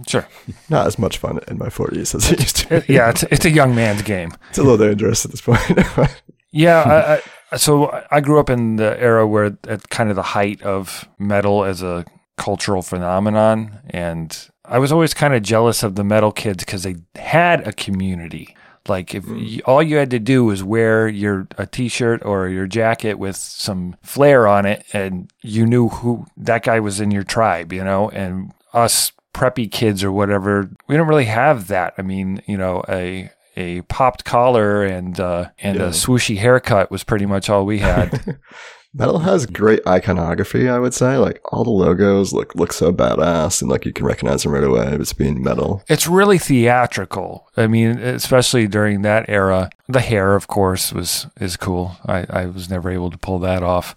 [0.06, 0.28] Sure.
[0.68, 2.92] Not as much fun in my 40s as it used to be.
[2.92, 4.30] yeah, it's, it's a young man's game.
[4.50, 5.60] It's a little dangerous at this point.
[6.52, 7.20] Yeah,
[7.56, 11.64] so I grew up in the era where at kind of the height of metal
[11.64, 12.04] as a
[12.36, 16.96] cultural phenomenon, and I was always kind of jealous of the metal kids because they
[17.14, 18.56] had a community.
[18.88, 19.48] Like if mm.
[19.48, 23.36] you, all you had to do was wear your a t-shirt or your jacket with
[23.36, 27.84] some flair on it, and you knew who that guy was in your tribe, you
[27.84, 28.08] know.
[28.10, 31.94] And us preppy kids or whatever, we don't really have that.
[31.98, 35.86] I mean, you know, a a popped collar and uh, and Yeah.
[35.86, 38.38] a swooshy haircut was pretty much all we had.
[38.94, 41.18] Metal has great iconography, I would say.
[41.18, 44.64] Like all the logos look look so badass, and like you can recognize them right
[44.64, 45.82] away as being metal.
[45.86, 47.46] It's really theatrical.
[47.58, 49.68] I mean, especially during that era.
[49.88, 51.96] The hair, of course, was is cool.
[52.06, 53.94] I, I was never able to pull that off.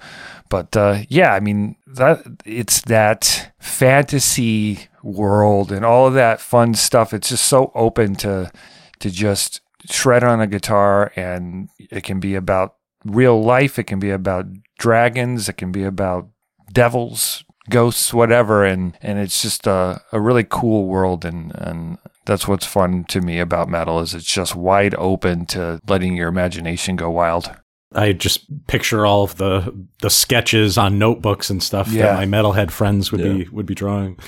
[0.50, 6.74] But uh, yeah, I mean that it's that fantasy world and all of that fun
[6.74, 7.14] stuff.
[7.14, 8.52] It's just so open to
[9.00, 13.80] to just shred on a guitar, and it can be about real life.
[13.80, 14.46] It can be about
[14.78, 15.48] dragons.
[15.50, 16.28] It can be about
[16.72, 18.64] devils, ghosts, whatever.
[18.66, 21.24] And, and it's just a, a really cool world.
[21.26, 25.80] And, and that's what's fun to me about metal is it's just wide open to
[25.88, 27.52] letting your imagination go wild.
[27.94, 32.04] I just picture all of the the sketches on notebooks and stuff Yeah.
[32.14, 34.20] that my metalhead friends would be would be drawing.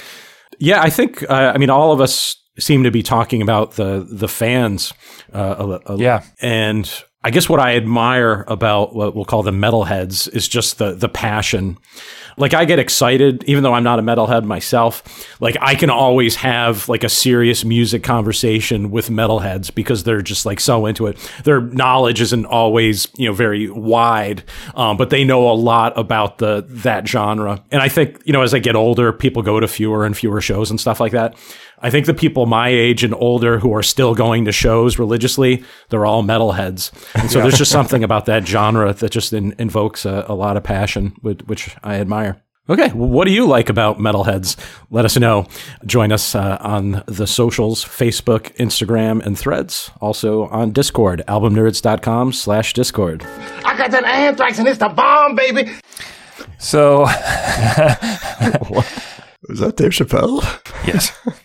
[0.57, 4.07] Yeah, I think uh, I mean all of us seem to be talking about the
[4.09, 4.93] the fans.
[5.33, 6.23] Uh, a- a- Yeah.
[6.41, 6.91] and
[7.23, 11.07] I guess what I admire about what we'll call the metalheads is just the the
[11.09, 11.77] passion.
[12.37, 15.03] Like I get excited, even though I'm not a metalhead myself.
[15.39, 20.45] Like I can always have like a serious music conversation with metalheads because they're just
[20.45, 21.17] like so into it.
[21.43, 24.43] Their knowledge isn't always you know very wide,
[24.75, 27.63] um, but they know a lot about the that genre.
[27.69, 30.41] And I think you know as I get older, people go to fewer and fewer
[30.41, 31.35] shows and stuff like that.
[31.81, 35.63] I think the people my age and older who are still going to shows religiously,
[35.89, 36.91] they're all metalheads.
[37.15, 37.43] And so Yeah.
[37.45, 41.13] there's just something about that genre that just in, invokes a, a lot of passion,
[41.21, 42.41] which, which I admire.
[42.69, 44.55] Okay, well, what do you like about metalheads?
[44.91, 45.47] Let us know.
[45.85, 49.89] Join us uh, on the socials, Facebook, Instagram, and threads.
[49.99, 53.23] Also on Discord, albumnerds.com slash Discord.
[53.65, 55.71] I got that anthrax and it's the bomb, baby.
[56.59, 57.01] So,
[59.49, 60.41] Was that Dave Chappelle?
[60.87, 61.11] yes.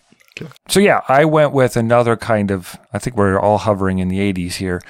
[0.69, 2.77] So yeah, I went with another kind of.
[2.93, 4.81] I think we're all hovering in the '80s here.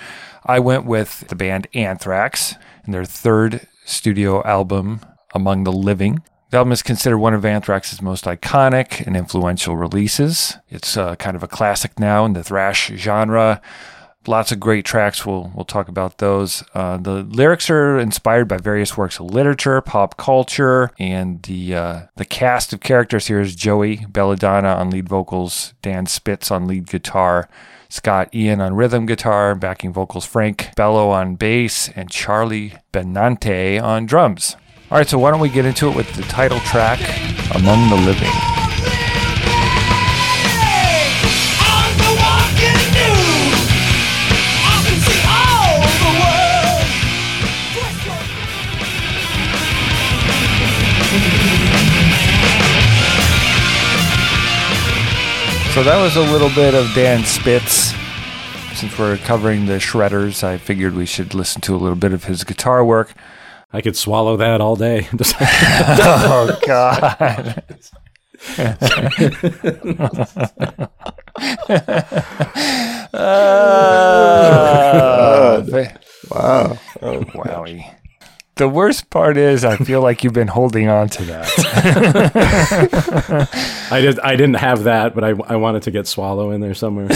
[0.45, 2.55] I went with the band Anthrax
[2.85, 5.01] and their third studio album,
[5.35, 6.23] Among the Living.
[6.51, 10.57] The album is considered one of Anthrax's most iconic and influential releases.
[10.69, 13.61] It's uh, kind of a classic now in the thrash genre.
[14.29, 15.25] Lots of great tracks.
[15.25, 16.65] We'll we'll talk about those.
[16.75, 22.01] Uh, the lyrics are inspired by various works of literature, pop culture, and the uh,
[22.17, 26.89] the cast of characters here is Joey Belladonna on lead vocals, Dan Spitz on lead
[26.89, 27.49] guitar,
[27.89, 34.07] Scott Ian on rhythm guitar, backing vocals Frank Bello on bass, and Charlie Benante on
[34.07, 34.57] drums.
[34.91, 37.01] All right, so why don't we get into it with the title track,
[37.55, 38.66] "Among the Living."
[55.77, 57.93] So that was a little bit of Dan Spitz.
[58.79, 62.25] Since we're covering the Shredders, I figured we should listen to a little bit of
[62.25, 63.13] his guitar work.
[63.75, 65.07] I could swallow that all day.
[65.13, 67.63] oh, God.
[73.13, 74.31] Uh,
[76.31, 76.79] Wow.
[77.03, 77.95] Oh, wowie.
[78.57, 81.49] The worst part is, I feel like you've been holding on to that.
[83.91, 84.19] I did.
[84.21, 87.09] I didn't have that, but I, I wanted to get swallow in there somewhere.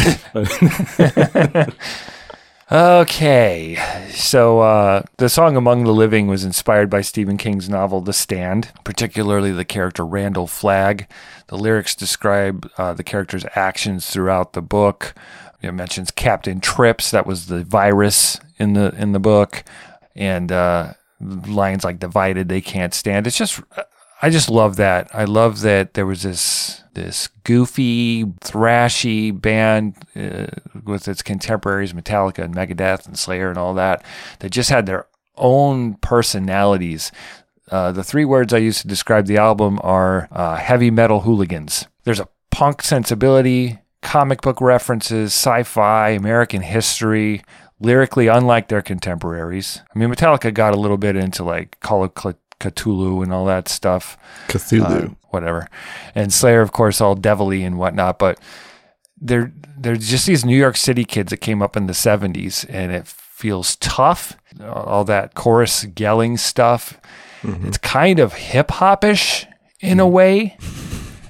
[2.72, 3.76] Okay,
[4.10, 8.70] so uh, the song Among the Living was inspired by Stephen King's novel The Stand,
[8.84, 11.08] particularly the character Randall Flagg.
[11.48, 15.14] The lyrics describe uh, the character's actions throughout the book.
[15.60, 19.64] It mentions Captain Trips, that was the virus in the in the book,
[20.14, 23.60] and uh, lines like "divided they can't stand." It's just
[24.22, 25.08] I just love that.
[25.14, 30.46] I love that there was this this goofy, thrashy band uh,
[30.84, 34.04] with its contemporaries, Metallica and Megadeth and Slayer and all that,
[34.40, 35.06] that just had their
[35.36, 37.12] own personalities.
[37.70, 41.86] Uh, the three words I use to describe the album are uh, heavy metal hooligans.
[42.04, 47.42] There's a punk sensibility, comic book references, sci-fi, American history,
[47.80, 49.80] lyrically unlike their contemporaries.
[49.94, 53.68] I mean, Metallica got a little bit into like Call of Cthulhu and all that
[53.68, 54.16] stuff.
[54.48, 55.10] Cthulhu.
[55.10, 55.68] Uh, whatever.
[56.14, 58.18] And Slayer, of course, all devilly and whatnot.
[58.18, 58.38] But
[59.20, 62.92] they're they're just these New York City kids that came up in the '70s, and
[62.92, 64.36] it feels tough.
[64.62, 67.00] All that chorus yelling stuff.
[67.42, 69.46] It's kind of hip hopish
[69.80, 70.58] in a way.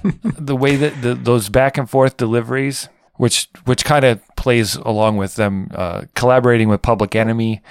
[0.23, 2.89] the way that the, those back and forth deliveries,
[3.21, 7.61] which which kind of plays along with them uh, collaborating with Public Enemy.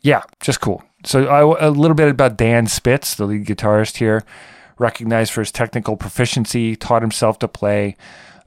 [0.00, 0.82] Yeah, just cool.
[1.04, 4.24] So I, a little bit about Dan Spitz, the lead guitarist here,
[4.78, 7.96] recognized for his technical proficiency, taught himself to play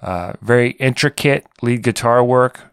[0.01, 2.68] uh, very intricate lead guitar work.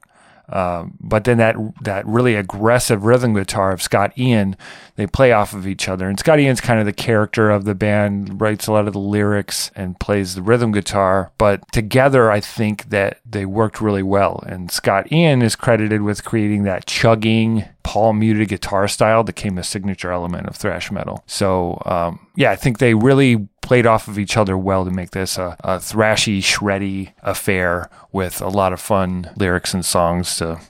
[0.49, 4.57] Uh, but then that that really aggressive rhythm guitar of Scott Ian,
[4.95, 6.09] they play off of each other.
[6.09, 9.01] And Scott Ian's kind of the character of the band, writes a lot of the
[9.01, 11.33] lyrics and plays the rhythm guitar.
[11.39, 14.43] But together, I think that they worked really well.
[14.47, 19.59] And Scott Ian is credited with creating that chugging, palm muted guitar style that became
[19.59, 21.25] a signature element of thrash metal.
[21.27, 25.11] So um, yeah, I think they really played off of each other well to make
[25.11, 30.61] this a, a thrashy, shreddy affair with a lot of fun lyrics and songs to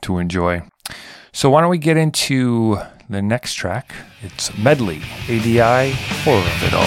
[0.00, 0.62] to enjoy.
[1.32, 2.78] So why don't we get into
[3.10, 3.92] the next track?
[4.22, 5.92] It's Medley, ADI,
[6.24, 6.82] Horror of It All.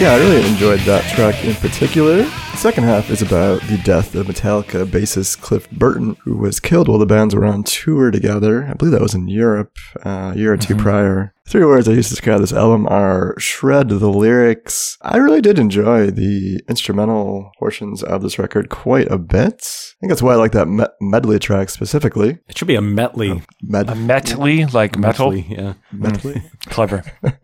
[0.00, 2.28] Yeah, I really enjoyed that track in particular.
[2.64, 6.88] The second half is about the death of Metallica bassist Cliff Burton, who was killed
[6.88, 8.64] while the bands were on tour together.
[8.64, 11.34] I believe that was in Europe uh, a year or 2 prior.
[11.46, 14.96] Three words I used to describe this album are shred the lyrics.
[15.02, 19.54] I really did enjoy the instrumental portions of this record quite a bit.
[19.62, 22.38] I think that's why I like that me- medley track specifically.
[22.48, 23.42] It should be a medley.
[23.62, 25.32] Med- A medley, like metal.
[25.32, 25.74] Medley, yeah.
[25.92, 26.42] medley.
[26.66, 27.04] Clever.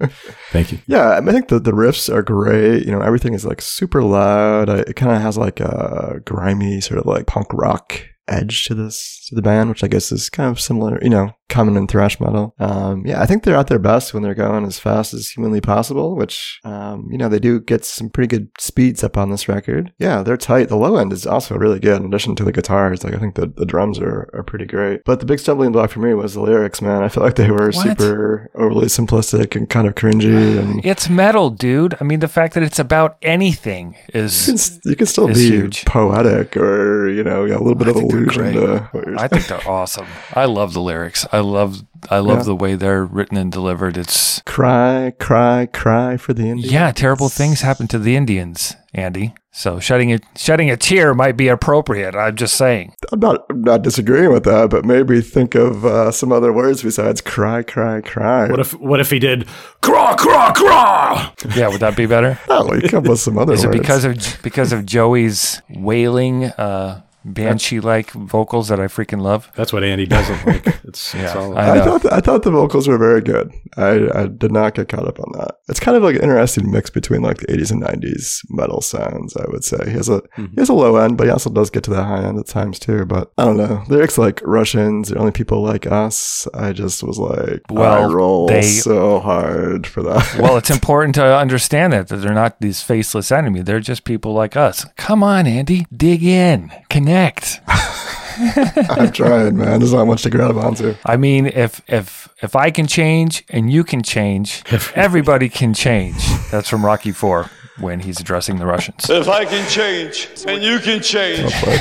[0.51, 0.79] Thank you.
[0.87, 2.87] Yeah, I, mean, I think the, the riffs are great.
[2.87, 4.71] You know, everything is like super loud.
[4.71, 8.75] I, it kind of has like a grimy sort of like punk rock edge to
[8.75, 11.87] this to the band, which I guess is kind of similar, you know, common in
[11.87, 12.55] thrash metal.
[12.59, 15.61] Um, yeah, I think they're at their best when they're going as fast as humanly
[15.61, 19.49] possible, which um, you know they do get some pretty good speeds up on this
[19.49, 19.93] record.
[19.99, 20.69] Yeah, they're tight.
[20.69, 23.03] The low end is also really good in addition to the guitars.
[23.05, 25.01] Like I think the, the drums are, are pretty great.
[25.05, 27.03] But the big stumbling block for me was the lyrics, man.
[27.03, 27.75] I feel like they were What?
[27.75, 31.97] super overly simplistic and kind of cringy and It's metal, dude.
[32.01, 35.35] I mean, the fact that it's about anything is you can, you can still be
[35.35, 35.85] huge.
[35.85, 38.53] poetic or you know a little bit I of think they're great.
[38.55, 40.07] to what I think they're awesome.
[40.35, 41.27] I love the lyrics.
[41.33, 41.83] I love.
[42.11, 42.45] I love Yeah.
[42.45, 43.97] the way they're written and delivered.
[43.99, 46.73] It's cry cry cry for the Indians.
[46.73, 49.35] yeah, terrible things happen to the Indians, Andy.
[49.53, 52.15] So shedding a shedding a tear might be appropriate.
[52.15, 52.95] I'm just saying.
[53.13, 56.83] I'm not I'm not disagreeing with that, but maybe think of uh, some other words
[56.83, 58.49] besides cry cry cry.
[58.49, 59.47] What if what if he did
[59.83, 61.33] craw craw craw?
[61.55, 62.39] Yeah, would that be better?
[62.49, 63.79] Oh, we come up with some other Is it words.
[63.81, 69.51] because of because of Joey's wailing, uh, banshee-like vocals that I freaking love?
[69.57, 70.67] That's what Andy doesn't like.
[70.85, 71.99] It's, it's Yeah, all I I, know.
[71.99, 73.51] thought I thought the vocals were very good.
[73.77, 75.57] I, I did not get caught up on that.
[75.69, 79.37] It's kind of like an interesting mix between like the 80s and 90s metal sounds.
[79.37, 80.47] I would say he has a Mm-hmm.
[80.55, 82.47] he has a low end, but he also does get to the high end at
[82.47, 83.05] times too.
[83.07, 86.47] But I don't know lyrics like Russians, the only people like us.
[86.55, 90.37] I just was like, Well, I roll they- so hard for that.
[90.39, 93.63] Well, it's important to understand that that they're not these faceless enemy.
[93.63, 94.85] They're just people like us.
[94.97, 97.10] Come on, Andy, dig in, connect.
[97.69, 99.81] I'm trying, man.
[99.81, 100.95] There's not much to grab onto.
[101.05, 104.63] I mean, if if if I can change and you can change,
[104.95, 106.17] everybody can change.
[106.51, 109.09] That's from Rocky Four when he's addressing the Russians.
[109.11, 111.77] If I can change and you can change, everybody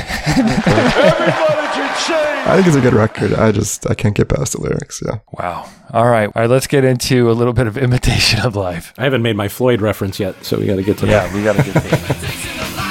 [1.72, 2.46] can change.
[2.46, 3.32] I think it's a good record.
[3.34, 5.00] I just I can't get past the lyrics.
[5.04, 5.18] Yeah.
[5.32, 5.68] Wow.
[5.92, 6.26] All right.
[6.26, 6.50] All right.
[6.50, 8.92] Let's get into a little bit of imitation of life.
[8.98, 11.34] I haven't made my Floyd reference yet, so we got to get to Yeah, that.
[11.34, 12.89] we got to get to that.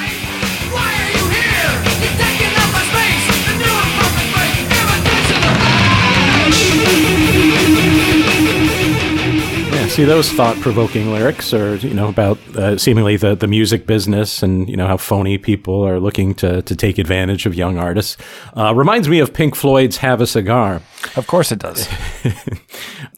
[9.90, 14.70] See those thought-provoking lyrics are, you know, about uh, seemingly the, the music business and
[14.70, 18.16] you know how phony people are looking to to take advantage of young artists.
[18.56, 20.82] Uh, reminds me of Pink Floyd's "Have a Cigar."
[21.16, 21.88] Of course it does.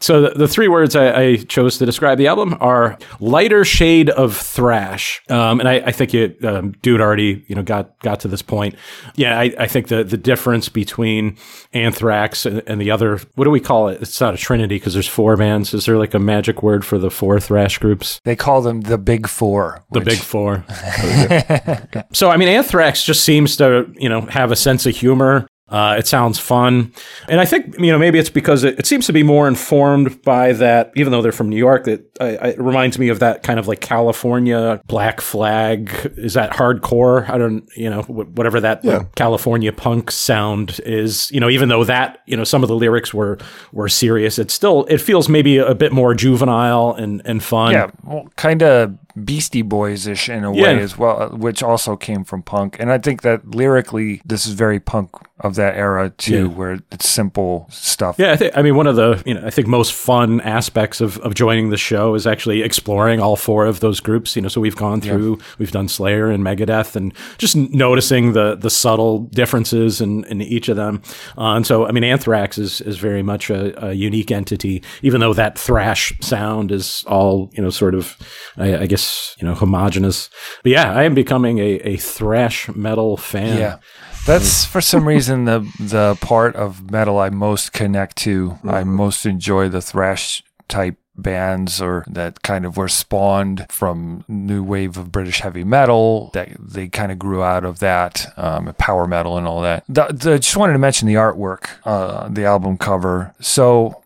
[0.02, 4.10] So the, the three words I, I chose to describe the album are lighter shade
[4.10, 8.20] of thrash, um, and I, I think you, um, dude, already you know got got
[8.22, 8.76] to this point.
[9.16, 11.38] Yeah, I, I think the the difference between
[11.74, 14.02] Anthrax and, and the other, what do we call it?
[14.02, 15.72] It's not a trinity because there's four bands.
[15.72, 18.20] Is there like a magic word for the four thrash groups?
[18.24, 19.84] They call them the Big Four.
[19.92, 20.64] The which- big four.
[22.14, 25.48] so I mean, Anthrax just seems to you know have a sense of humor.
[25.72, 26.92] Uh, it sounds fun,
[27.30, 30.22] and I think you know maybe it's because it, it seems to be more informed
[30.22, 30.92] by that.
[30.98, 33.58] Even though they're from New York, that I, I, it reminds me of that kind
[33.58, 35.90] of like California Black Flag.
[36.18, 37.30] Is that hardcore?
[37.30, 38.98] I don't you know whatever that Yeah.
[38.98, 41.32] like, California punk sound is.
[41.32, 43.38] You know, even though that you know some of the lyrics were
[43.72, 47.72] were serious, it still it feels maybe a bit more juvenile and and fun.
[47.72, 50.64] Yeah, well, kind of Beastie Boys ish in a Yeah.
[50.64, 52.78] way as well, uh, which also came from punk.
[52.80, 55.10] And I think that lyrically, this is very punk
[55.44, 56.56] of that era too, Yeah.
[56.58, 58.16] where it's simple stuff.
[58.20, 61.02] Yeah, I think I mean one of the you know I think most fun aspects
[61.02, 64.36] of, of joining the show is actually exploring all four of those groups.
[64.36, 68.56] You know, so we've gone through we've done Slayer and Megadeth and just noticing the
[68.56, 71.02] the subtle differences in, in each of them.
[71.36, 75.22] Uh, and so I mean Anthrax is is very much a, a unique entity, even
[75.22, 78.16] though that thrash sound is all you know sort of
[78.58, 79.01] I, I guess
[79.38, 80.30] you know homogenous.
[80.64, 83.58] But yeah, I am becoming a, a thrash metal fan.
[83.58, 83.78] Yeah.
[84.26, 88.60] That's for some reason the the part of metal I most connect to.
[88.64, 94.64] I most enjoy the thrash type bands or that kind of were spawned from new
[94.64, 99.08] wave of British heavy metal that they kind of grew out of that um, power
[99.08, 99.84] metal and all that.
[99.88, 103.34] The, the, just wanted to mention the artwork, uh, the album cover.
[103.40, 104.04] So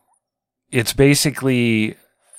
[0.72, 1.96] it's basically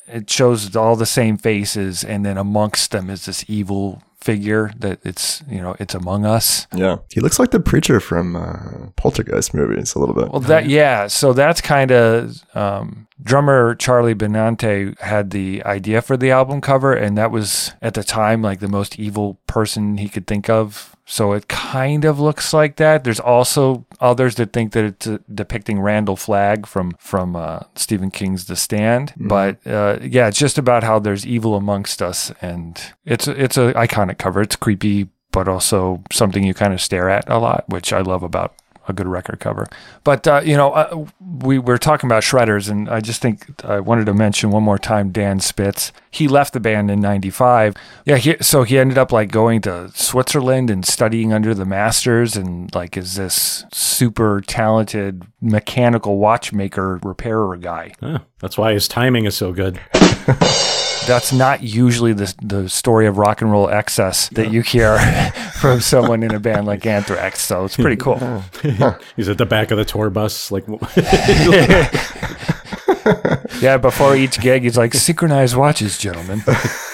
[0.09, 4.99] it shows all the same faces and then amongst them is this evil figure that
[5.05, 6.97] it's you know it's among us Yeah.
[7.13, 10.31] He looks like the preacher from uh, Poltergeist movies a little bit.
[10.33, 16.17] well that yeah so that's kind of um, drummer charlie benante had the idea for
[16.17, 20.09] the album cover and that was at the time like the most evil person he
[20.09, 23.05] could think of so it kind of looks like that.
[23.05, 28.11] There's also others that think that it's uh, depicting randall flagg from from uh, stephen
[28.11, 29.15] king's the stand.
[29.17, 33.73] But uh, yeah it's just about how there's evil amongst us and it's it's a
[33.75, 34.43] iconic cover.
[34.43, 38.23] It's creepy but also something you kind of stare at a lot which i love
[38.23, 38.55] about
[38.89, 39.67] a good record cover.
[40.05, 41.07] But uh, you know, uh,
[41.41, 44.79] we were talking about shredders, and I just think I wanted to mention one more
[44.79, 45.93] time Dan Spitz.
[46.11, 47.75] He left the band in '95.
[48.05, 52.37] Yeah, he, so he ended up like going to Switzerland and studying under the masters,
[52.37, 57.93] and like is this super talented mechanical watchmaker repairer guy.
[58.01, 59.81] Huh, that's why his timing is so good.
[61.07, 64.99] That's not usually the the story of rock and roll excess that you hear
[65.61, 67.41] from someone in a band like Anthrax.
[67.41, 68.43] So it's pretty cool.
[69.17, 70.65] He's at the back of the tour bus, like
[73.61, 76.43] Yeah, before each gig, he's like, synchronized watches, gentlemen.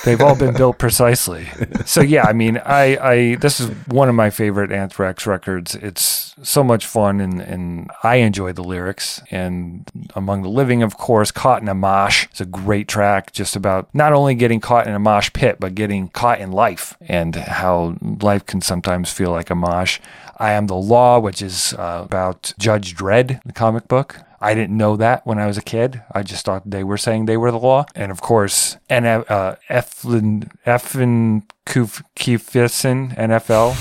[0.04, 1.48] They've all been built precisely.
[1.86, 5.74] So yeah, I mean, I, I this is one of my favorite Anthrax records.
[5.74, 9.20] It's so much fun, and and I enjoy the lyrics.
[9.30, 12.26] And Among the Living, of course, Caught in a Mosh.
[12.30, 15.74] It's a great track, just about not only getting caught in a mosh pit, but
[15.74, 19.98] getting caught in life and how life can sometimes feel like a mosh.
[20.43, 24.18] I Am the Law, which is uh, about Judge Dredd, the comic book.
[24.40, 26.03] I didn't know that when I was a kid.
[26.11, 27.86] I just thought they were saying they were the law.
[27.95, 33.76] And of course, uh, Eflin, Eflin Kuf- NFL,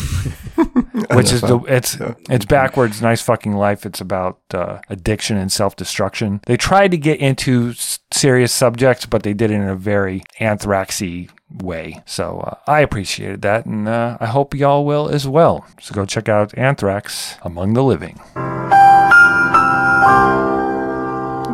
[1.15, 1.97] which is the, it's,
[2.29, 3.83] it's backwards, nice fucking life.
[3.83, 6.41] It's about uh, addiction and self destruction.
[6.45, 7.73] They tried to get into
[8.11, 12.01] serious subjects, but they did it in a very anthraxy way.
[12.05, 15.65] So uh, I appreciated that, and uh, I hope y'all will as well.
[15.81, 18.19] So go check out Anthrax Among the Living.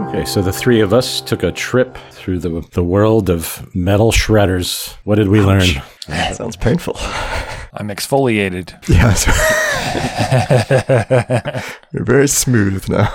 [0.10, 4.12] Okay, so the three of us took a trip through the the world of metal
[4.12, 4.96] shredders.
[5.04, 5.68] What did we learn?
[6.34, 6.96] Sounds painful.
[7.74, 8.74] I'm exfoliated.
[8.88, 9.14] Yeah.
[9.14, 9.32] so-
[11.94, 13.12] You're very smooth now.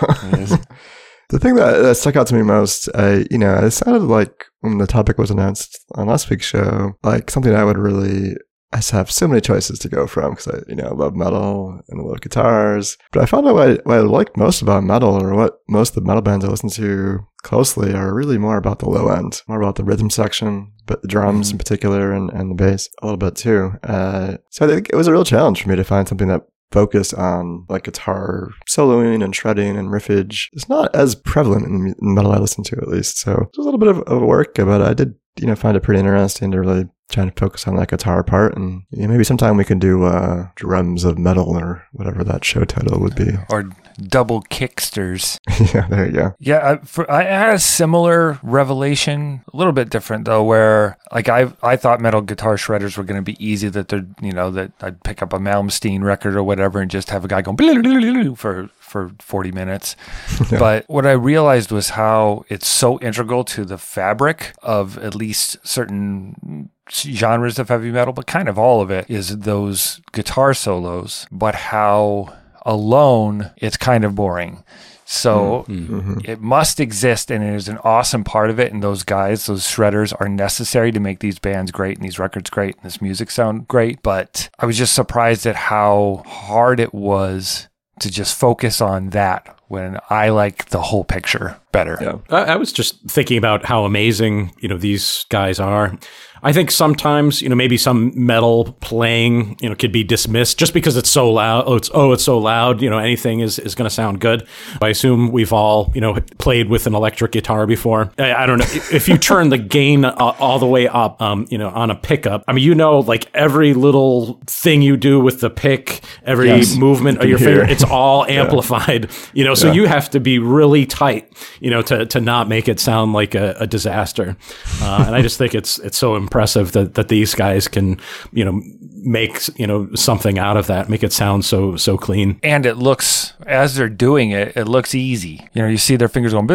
[1.30, 4.46] the thing that, that stuck out to me most, I, you know, it sounded like
[4.62, 8.36] when the topic was announced on last week's show, like something I would really.
[8.74, 12.00] I have so many choices to go from because I, you know, love metal and
[12.00, 12.96] I love guitars.
[13.12, 15.90] But I found out what I, what I like most about metal, or what most
[15.90, 19.42] of the metal bands I listen to closely, are really more about the low end,
[19.46, 23.04] more about the rhythm section, but the drums in particular, and, and the bass a
[23.04, 23.72] little bit too.
[23.82, 26.46] Uh, so I think it was a real challenge for me to find something that
[26.72, 30.48] focused on like guitar soloing and shredding and riffage.
[30.52, 33.18] It's not as prevalent in the metal I listen to, at least.
[33.18, 35.76] So it was a little bit of, of work, but I did, you know, find
[35.76, 38.56] it pretty interesting to really try to focus on that guitar part.
[38.56, 42.64] And yeah, maybe sometime we can do uh, drums of metal or whatever that show
[42.64, 43.30] title would be.
[43.50, 43.70] Or
[44.00, 45.38] double kicksters.
[45.74, 46.34] yeah, there you go.
[46.38, 51.28] Yeah, I, for, I had a similar revelation, a little bit different though, where like
[51.28, 53.68] I I thought metal guitar shredders were going to be easy.
[53.68, 57.10] That they're you know that I'd pick up a Malmsteen record or whatever and just
[57.10, 57.56] have a guy going
[58.36, 59.96] for for forty minutes.
[60.58, 65.56] But what I realized was how it's so integral to the fabric of at least
[65.66, 71.26] certain genres of heavy metal, but kind of all of it is those guitar solos.
[71.30, 72.34] But how
[72.64, 74.64] alone it's kind of boring.
[75.04, 75.86] So hmm.
[75.86, 76.18] mm-hmm.
[76.24, 78.72] it must exist and it is an awesome part of it.
[78.72, 82.48] And those guys, those shredders are necessary to make these bands great and these records
[82.48, 84.02] great and this music sound great.
[84.02, 87.68] But I was just surprised at how hard it was
[88.00, 91.98] to just focus on that when I like the whole picture better.
[92.00, 92.18] Yeah.
[92.30, 95.98] I, I was just thinking about how amazing, you know, these guys are.
[96.44, 100.74] I think sometimes, you know, maybe some metal playing, you know, could be dismissed just
[100.74, 101.64] because it's so loud.
[101.66, 102.82] Oh, it's oh, it's so loud.
[102.82, 104.46] You know, anything is, is going to sound good.
[104.80, 108.10] I assume we've all, you know, played with an electric guitar before.
[108.18, 111.46] I, I don't know if you turn the gain all, all the way up, um,
[111.48, 112.44] you know, on a pickup.
[112.48, 116.76] I mean, you know, like every little thing you do with the pick, every Yes.
[116.76, 119.10] movement of your finger, it's all amplified.
[119.32, 119.74] You know, so Yeah.
[119.74, 123.34] you have to be really tight, you know, to, to not make it sound like
[123.36, 124.36] a, a disaster.
[124.82, 128.00] Uh, and I just think it's it's so impressive that, that these guys can,
[128.32, 128.62] you know,
[129.04, 132.40] make you know something out of that, make it sound so so clean.
[132.42, 135.46] And it looks, as they're doing it, it looks easy.
[135.52, 136.46] You know, you see their fingers going,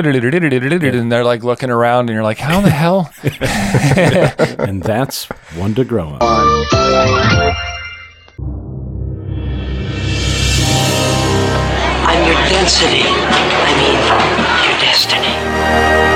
[0.96, 3.14] and they're like looking around, and you're like, how the hell?
[4.68, 5.26] and that's
[5.56, 6.18] one to grow on.
[12.10, 13.04] I'm your density.
[13.06, 13.98] I mean,
[14.72, 16.07] your destiny.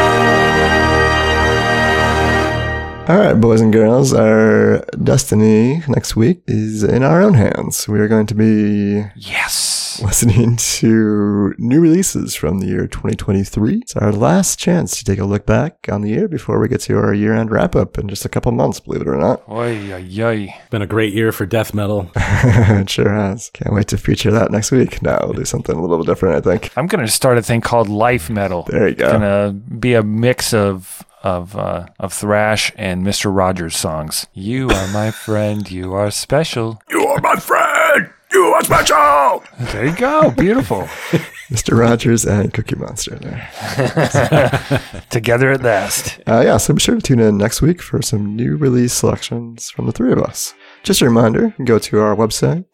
[3.07, 7.87] All right, boys and girls, our destiny next week is in our own hands.
[7.87, 13.77] We are going to be yes listening to new releases from the year 2023.
[13.77, 16.81] It's our last chance to take a look back on the year before we get
[16.81, 19.41] to our year-end wrap-up in just a couple months, believe it or not.
[19.49, 20.55] Oy, oy, oy.
[20.69, 22.11] Been a great year for death metal.
[22.15, 23.49] it sure has.
[23.49, 25.01] Can't wait to feature that next week.
[25.01, 26.77] Now we'll do something a little different, I think.
[26.77, 28.63] I'm going to start a thing called Life Metal.
[28.69, 29.05] There you go.
[29.05, 33.35] It's going to be a mix of of uh, of thrash and Mr.
[33.35, 34.27] Rogers songs.
[34.33, 35.69] You are my friend.
[35.69, 36.81] You are special.
[36.89, 38.09] You are my friend.
[38.33, 39.43] You are special.
[39.59, 40.31] There you go.
[40.31, 40.81] Beautiful.
[41.51, 41.77] Mr.
[41.77, 45.03] Rogers and Cookie Monster there.
[45.09, 46.17] Together at last.
[46.25, 49.69] Uh, yeah, so be sure to tune in next week for some new release selections
[49.69, 50.53] from the three of us.
[50.83, 52.65] Just a reminder, go to our website,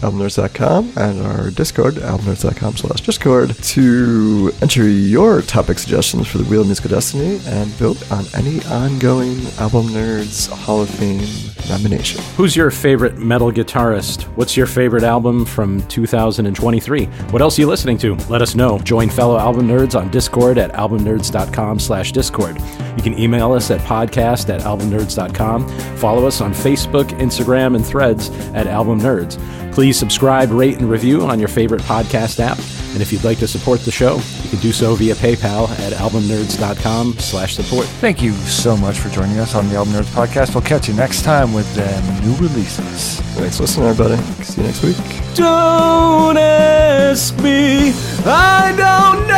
[0.00, 6.60] albumnerds.com, and our Discord, albumnerds.com slash Discord, to enter your topic suggestions for the Wheel
[6.60, 11.26] of Musical Destiny and vote on any ongoing Album Nerds Hall of Fame
[11.70, 12.22] nomination.
[12.36, 14.24] Who's your favorite metal guitarist?
[14.36, 17.06] What's your favorite album from 2023?
[17.06, 18.14] What else are you listening to?
[18.28, 18.78] Let us know.
[18.80, 22.60] Join fellow album nerds on Discord at albumnerds.com slash Discord.
[22.98, 25.66] You can email us at podcast at albumnerds.com.
[25.96, 29.38] Follow us on Facebook, Instagram, and threads at Album Nerds.
[29.72, 32.58] Please subscribe, rate, and review on your favorite podcast app.
[32.92, 35.92] And if you'd like to support the show, you can do so via PayPal at
[35.94, 37.86] albumnerds.com slash support.
[37.86, 40.54] Thank you so much for joining us on the Album Nerds podcast.
[40.54, 43.18] We'll catch you next time with them new releases.
[43.34, 44.22] Thanks for listening, everybody.
[44.44, 44.96] See you next week.
[45.34, 47.92] Don't ask me,
[48.24, 49.34] I don't know.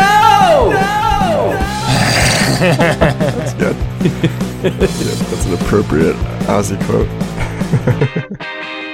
[2.61, 3.77] That's good.
[4.63, 7.09] yeah, that's an appropriate Ozzy quote.
[7.77, 8.07] Ha ha
[8.41, 8.86] ha.